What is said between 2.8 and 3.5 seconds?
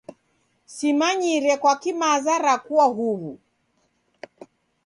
huw'u!